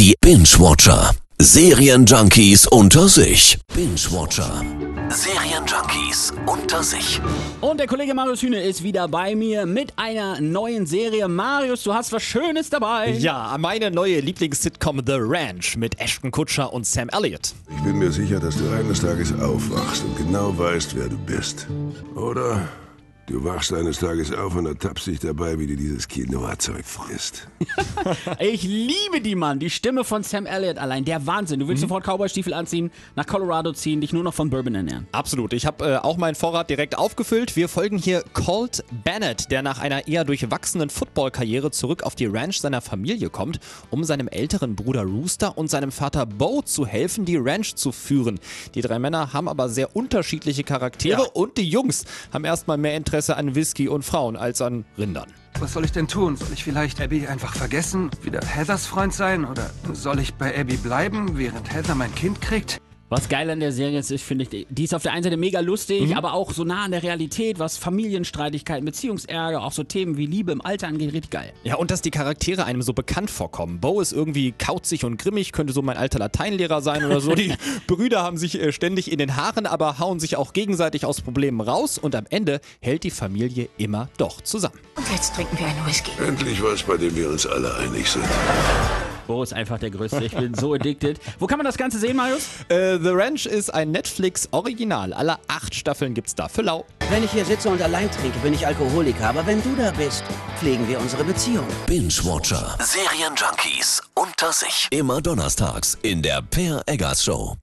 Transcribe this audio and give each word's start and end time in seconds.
Die 0.00 0.14
Binge-Watcher. 0.22 1.10
Serienjunkies 1.38 2.66
unter 2.68 3.06
sich. 3.06 3.58
Binge-Watcher. 3.74 4.64
Serienjunkies 5.10 6.32
unter 6.46 6.82
sich. 6.82 7.20
Und 7.60 7.80
der 7.80 7.86
Kollege 7.86 8.14
Marius 8.14 8.40
Hühne 8.40 8.62
ist 8.62 8.82
wieder 8.82 9.08
bei 9.08 9.36
mir 9.36 9.66
mit 9.66 9.92
einer 9.96 10.40
neuen 10.40 10.86
Serie. 10.86 11.28
Marius, 11.28 11.82
du 11.82 11.92
hast 11.92 12.14
was 12.14 12.22
Schönes 12.22 12.70
dabei. 12.70 13.10
Ja, 13.10 13.54
meine 13.58 13.90
neue 13.90 14.20
Lieblings-Sitcom 14.20 15.02
The 15.04 15.18
Ranch 15.18 15.76
mit 15.76 16.00
Ashton 16.00 16.30
Kutscher 16.30 16.72
und 16.72 16.86
Sam 16.86 17.10
Elliott. 17.10 17.52
Ich 17.76 17.82
bin 17.82 17.98
mir 17.98 18.10
sicher, 18.10 18.40
dass 18.40 18.56
du 18.56 18.70
eines 18.70 19.02
Tages 19.02 19.34
aufwachst 19.38 20.02
und 20.02 20.16
genau 20.16 20.56
weißt, 20.56 20.96
wer 20.96 21.10
du 21.10 21.18
bist. 21.18 21.66
Oder 22.14 22.66
du 23.30 23.44
wachst 23.44 23.72
eines 23.72 23.98
Tages 23.98 24.32
auf 24.32 24.54
und 24.56 24.66
ertappst 24.66 25.06
dich 25.06 25.20
dabei, 25.20 25.58
wie 25.58 25.66
du 25.66 25.76
dieses 25.76 26.08
Quinoa-Zeug 26.08 26.84
frisst. 26.84 27.46
Ich 28.38 28.62
liebe 28.62 29.20
die 29.22 29.34
Mann, 29.34 29.58
die 29.58 29.70
Stimme 29.70 30.02
von 30.04 30.22
Sam 30.22 30.46
Elliott 30.46 30.78
allein. 30.78 31.04
Der 31.04 31.26
Wahnsinn. 31.26 31.60
Du 31.60 31.68
willst 31.68 31.82
sofort 31.82 32.04
Cowboy-Stiefel 32.04 32.52
anziehen, 32.54 32.90
nach 33.16 33.26
Colorado 33.26 33.72
ziehen, 33.72 34.00
dich 34.00 34.12
nur 34.12 34.22
noch 34.22 34.32
von 34.34 34.48
Bourbon 34.50 34.74
ernähren. 34.74 35.06
Absolut. 35.12 35.52
Ich 35.52 35.66
habe 35.66 35.84
äh, 35.84 35.96
auch 35.98 36.16
meinen 36.16 36.34
Vorrat 36.34 36.70
direkt 36.70 36.96
aufgefüllt. 36.96 37.56
Wir 37.56 37.68
folgen 37.68 37.98
hier 37.98 38.24
Colt 38.32 38.82
Bennett, 39.04 39.50
der 39.50 39.62
nach 39.62 39.78
einer 39.78 40.08
eher 40.08 40.24
durchwachsenen 40.24 40.88
Football-Karriere 40.90 41.70
zurück 41.70 42.02
auf 42.02 42.14
die 42.14 42.26
Ranch 42.26 42.60
seiner 42.60 42.80
Familie 42.80 43.28
kommt, 43.30 43.60
um 43.90 44.04
seinem 44.04 44.28
älteren 44.28 44.74
Bruder 44.74 45.02
Rooster 45.02 45.56
und 45.58 45.68
seinem 45.68 45.92
Vater 45.92 46.26
Bo 46.26 46.62
zu 46.62 46.86
helfen, 46.86 47.24
die 47.26 47.36
Ranch 47.36 47.74
zu 47.74 47.92
führen. 47.92 48.40
Die 48.74 48.80
drei 48.80 48.98
Männer 48.98 49.32
haben 49.32 49.48
aber 49.48 49.68
sehr 49.68 49.94
unterschiedliche 49.94 50.64
Charaktere 50.64 51.22
Ja. 51.22 51.28
und 51.34 51.58
die 51.58 51.68
Jungs 51.68 52.04
haben 52.32 52.44
erstmal 52.44 52.78
mehr 52.78 52.96
Interesse 52.96 53.19
an 53.28 53.54
Whisky 53.54 53.88
und 53.88 54.04
Frauen 54.04 54.36
als 54.36 54.62
an 54.62 54.84
Rindern. 54.96 55.30
Was 55.58 55.74
soll 55.74 55.84
ich 55.84 55.92
denn 55.92 56.08
tun? 56.08 56.36
Soll 56.36 56.48
ich 56.54 56.64
vielleicht 56.64 57.00
Abby 57.02 57.26
einfach 57.26 57.54
vergessen? 57.54 58.10
Wieder 58.22 58.40
Heathers 58.40 58.86
Freund 58.86 59.12
sein? 59.12 59.44
Oder 59.44 59.70
soll 59.92 60.18
ich 60.20 60.34
bei 60.34 60.58
Abby 60.58 60.76
bleiben, 60.76 61.36
während 61.36 61.70
Heather 61.72 61.94
mein 61.94 62.14
Kind 62.14 62.40
kriegt? 62.40 62.80
Was 63.10 63.28
geil 63.28 63.50
an 63.50 63.58
der 63.58 63.72
Serie 63.72 63.98
ist, 63.98 64.12
ist, 64.12 64.22
finde 64.22 64.46
ich, 64.48 64.68
die 64.70 64.84
ist 64.84 64.94
auf 64.94 65.02
der 65.02 65.12
einen 65.12 65.24
Seite 65.24 65.36
mega 65.36 65.58
lustig, 65.58 66.16
aber 66.16 66.32
auch 66.32 66.52
so 66.52 66.62
nah 66.62 66.84
an 66.84 66.92
der 66.92 67.02
Realität, 67.02 67.58
was 67.58 67.76
Familienstreitigkeiten, 67.76 68.84
Beziehungsärger, 68.84 69.64
auch 69.64 69.72
so 69.72 69.82
Themen 69.82 70.16
wie 70.16 70.26
Liebe 70.26 70.52
im 70.52 70.64
Alter 70.64 70.86
angeht, 70.86 71.12
richtig 71.12 71.32
geil. 71.32 71.52
Ja, 71.64 71.74
und 71.74 71.90
dass 71.90 72.02
die 72.02 72.12
Charaktere 72.12 72.66
einem 72.66 72.82
so 72.82 72.92
bekannt 72.92 73.28
vorkommen. 73.28 73.80
Bo 73.80 74.00
ist 74.00 74.12
irgendwie 74.12 74.52
kauzig 74.52 75.04
und 75.04 75.16
grimmig, 75.16 75.50
könnte 75.50 75.72
so 75.72 75.82
mein 75.82 75.96
alter 75.96 76.20
Lateinlehrer 76.20 76.82
sein 76.82 77.04
oder 77.04 77.20
so. 77.20 77.34
Die 77.34 77.52
Brüder 77.88 78.22
haben 78.22 78.38
sich 78.38 78.60
äh, 78.62 78.70
ständig 78.70 79.10
in 79.10 79.18
den 79.18 79.34
Haaren, 79.34 79.66
aber 79.66 79.98
hauen 79.98 80.20
sich 80.20 80.36
auch 80.36 80.52
gegenseitig 80.52 81.04
aus 81.04 81.20
Problemen 81.20 81.60
raus 81.60 81.98
und 81.98 82.14
am 82.14 82.26
Ende 82.30 82.60
hält 82.80 83.02
die 83.02 83.10
Familie 83.10 83.70
immer 83.76 84.08
doch 84.18 84.40
zusammen. 84.40 84.78
Und 84.94 85.10
jetzt 85.10 85.34
trinken 85.34 85.58
wir 85.58 85.66
einen 85.66 85.84
Whisky. 85.84 86.12
Endlich 86.24 86.62
was, 86.62 86.84
bei 86.84 86.96
dem 86.96 87.16
wir 87.16 87.28
uns 87.28 87.44
alle 87.44 87.74
einig 87.74 88.08
sind. 88.08 88.24
Bo 89.30 89.44
ist 89.44 89.52
einfach 89.52 89.78
der 89.78 89.90
Größte. 89.90 90.24
Ich 90.24 90.34
bin 90.34 90.54
so 90.54 90.74
addicted. 90.74 91.20
Wo 91.38 91.46
kann 91.46 91.56
man 91.56 91.64
das 91.64 91.78
Ganze 91.78 92.00
sehen, 92.00 92.16
Marius? 92.16 92.48
Äh, 92.68 92.98
The 92.98 93.10
Ranch 93.10 93.46
ist 93.46 93.72
ein 93.72 93.92
Netflix-Original. 93.92 95.12
Alle 95.12 95.36
acht 95.46 95.72
Staffeln 95.72 96.14
gibt's 96.14 96.34
da 96.34 96.48
für 96.48 96.62
lau. 96.62 96.84
Wenn 97.10 97.22
ich 97.22 97.30
hier 97.30 97.44
sitze 97.44 97.68
und 97.68 97.80
allein 97.80 98.10
trinke, 98.10 98.40
bin 98.40 98.54
ich 98.54 98.66
Alkoholiker. 98.66 99.28
Aber 99.28 99.46
wenn 99.46 99.62
du 99.62 99.76
da 99.76 99.92
bist, 99.92 100.24
pflegen 100.58 100.88
wir 100.88 100.98
unsere 100.98 101.22
Beziehung. 101.22 101.66
Binge-Watcher. 101.86 102.76
Serienjunkies 102.80 104.02
unter 104.14 104.52
sich. 104.52 104.88
Immer 104.90 105.22
donnerstags 105.22 105.96
in 106.02 106.22
der 106.22 106.42
Per 106.42 106.82
Eggers 106.86 107.22
Show. 107.22 107.60